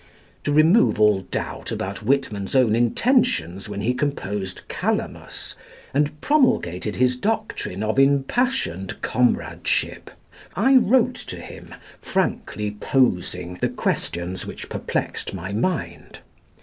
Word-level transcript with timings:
To 0.45 0.51
remove 0.51 0.99
all 0.99 1.21
doubt 1.29 1.69
about 1.71 2.01
Whitman's 2.01 2.55
own 2.55 2.75
intentions 2.75 3.69
when 3.69 3.81
he 3.81 3.93
composed 3.93 4.61
"Calamus," 4.67 5.53
and 5.93 6.19
promulgated 6.21 6.95
his 6.95 7.15
doctrine 7.15 7.83
of 7.83 7.99
impassioned 7.99 8.99
comradeship, 9.03 10.09
I 10.55 10.75
wrote 10.77 11.13
to 11.27 11.35
him, 11.39 11.75
frankly 12.01 12.71
posing 12.71 13.59
the 13.61 13.69
questions 13.69 14.47
which 14.47 14.69
perplexed 14.69 15.35
my 15.35 15.53
mind. 15.53 16.17